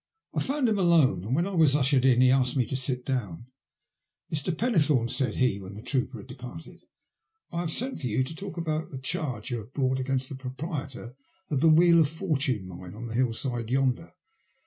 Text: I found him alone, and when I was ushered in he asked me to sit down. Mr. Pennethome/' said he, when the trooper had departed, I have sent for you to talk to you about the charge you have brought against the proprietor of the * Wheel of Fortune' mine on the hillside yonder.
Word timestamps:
I 0.33 0.39
found 0.41 0.67
him 0.67 0.79
alone, 0.79 1.23
and 1.23 1.35
when 1.35 1.45
I 1.45 1.53
was 1.53 1.75
ushered 1.75 2.05
in 2.05 2.21
he 2.21 2.31
asked 2.31 2.57
me 2.57 2.65
to 2.65 2.75
sit 2.75 3.05
down. 3.05 3.45
Mr. 4.33 4.51
Pennethome/' 4.51 5.11
said 5.11 5.35
he, 5.35 5.59
when 5.59 5.75
the 5.75 5.83
trooper 5.83 6.17
had 6.17 6.25
departed, 6.25 6.85
I 7.51 7.59
have 7.59 7.71
sent 7.71 8.01
for 8.01 8.07
you 8.07 8.23
to 8.23 8.35
talk 8.35 8.55
to 8.55 8.61
you 8.61 8.63
about 8.63 8.89
the 8.89 8.97
charge 8.97 9.51
you 9.51 9.57
have 9.59 9.73
brought 9.73 9.99
against 9.99 10.29
the 10.29 10.35
proprietor 10.35 11.15
of 11.51 11.61
the 11.61 11.69
* 11.69 11.69
Wheel 11.79 11.99
of 11.99 12.09
Fortune' 12.09 12.65
mine 12.67 12.95
on 12.95 13.05
the 13.05 13.13
hillside 13.13 13.69
yonder. 13.69 14.11